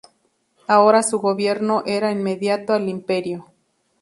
Ahora 0.65 1.03
su 1.03 1.19
gobierno 1.19 1.83
era 1.85 2.09
inmediato 2.11 2.73
al 2.73 2.87
Imperio. 2.89 3.53